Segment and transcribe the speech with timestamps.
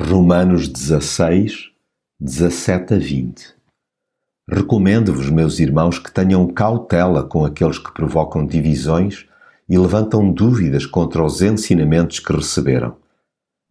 [0.00, 1.72] Romanos 16,
[2.20, 3.56] 17 a 20
[4.48, 9.26] Recomendo-vos, meus irmãos, que tenham cautela com aqueles que provocam divisões
[9.68, 12.96] e levantam dúvidas contra os ensinamentos que receberam.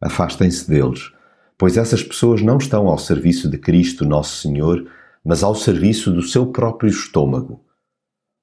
[0.02, 1.14] Afastem-se deles,
[1.58, 4.86] pois essas pessoas não estão ao serviço de Cristo Nosso Senhor,
[5.24, 7.62] mas ao serviço do seu próprio estômago.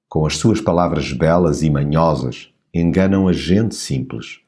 [0.09, 4.39] Com as suas palavras belas e manhosas, enganam a gente simples.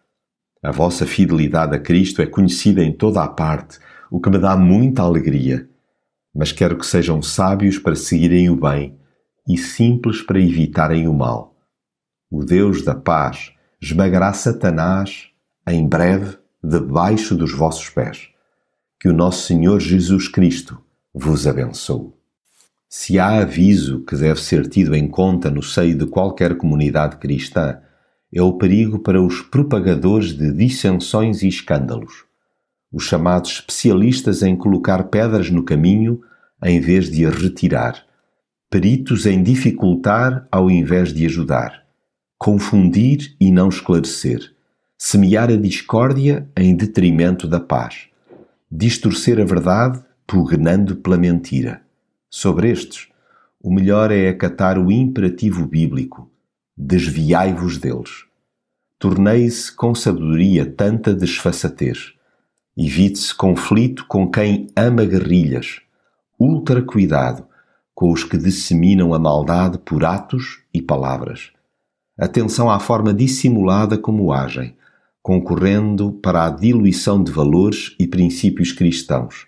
[0.62, 3.80] A vossa fidelidade a Cristo é conhecida em toda a parte,
[4.10, 5.70] o que me dá muita alegria.
[6.34, 8.98] Mas quero que sejam sábios para seguirem o bem
[9.48, 11.56] e simples para evitarem o mal.
[12.30, 15.30] O Deus da paz esmagará Satanás
[15.68, 18.30] em breve debaixo dos vossos pés.
[19.00, 20.82] Que o nosso Senhor Jesus Cristo
[21.14, 22.12] vos abençoe.
[22.90, 27.80] Se há aviso que deve ser tido em conta no seio de qualquer comunidade cristã,
[28.34, 32.26] é o perigo para os propagadores de dissensões e escândalos,
[32.92, 36.22] os chamados especialistas em colocar pedras no caminho
[36.64, 38.04] em vez de a retirar,
[38.70, 41.84] peritos em dificultar ao invés de ajudar,
[42.38, 44.54] confundir e não esclarecer,
[44.98, 48.08] semear a discórdia em detrimento da paz,
[48.70, 51.82] distorcer a verdade pugnando pela mentira.
[52.30, 53.08] Sobre estes,
[53.62, 56.30] o melhor é acatar o imperativo bíblico
[56.78, 58.26] desviai-vos deles.
[59.00, 62.14] Tornei-se com sabedoria tanta desfaçatez.
[62.78, 65.82] Evite-se conflito com quem ama guerrilhas.
[66.40, 67.48] Ultra cuidado
[67.96, 71.52] com os que disseminam a maldade por atos e palavras.
[72.16, 74.76] Atenção à forma dissimulada como agem,
[75.20, 79.48] concorrendo para a diluição de valores e princípios cristãos.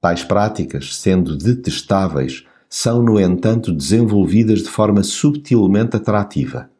[0.00, 6.70] Tais práticas, sendo detestáveis, são, no entanto, desenvolvidas de forma subtilmente atrativa.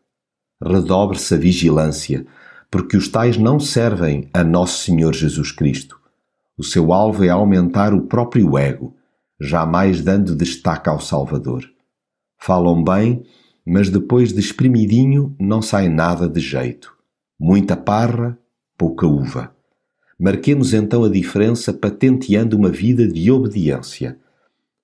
[0.62, 2.27] Redobre-se a vigilância,
[2.70, 5.98] porque os tais não servem a Nosso Senhor Jesus Cristo.
[6.59, 8.95] O seu alvo é aumentar o próprio ego,
[9.39, 11.64] jamais dando destaque ao Salvador.
[12.39, 13.23] Falam bem,
[13.64, 16.95] mas depois de espremidinho não sai nada de jeito.
[17.39, 18.39] Muita parra,
[18.79, 19.55] pouca uva.
[20.18, 24.18] Marquemos então a diferença patenteando uma vida de obediência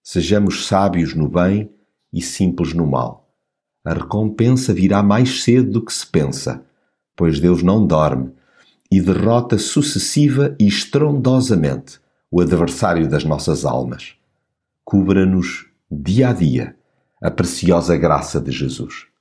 [0.03, 1.71] Sejamos sábios no bem
[2.13, 3.29] e simples no mal.
[3.85, 6.65] A recompensa virá mais cedo do que se pensa,
[7.17, 8.33] pois Deus não dorme
[8.91, 14.15] e derrota sucessiva e estrondosamente o adversário das nossas almas.
[14.85, 16.77] Cubra-nos dia a dia
[17.23, 19.12] a preciosa graça de Jesus.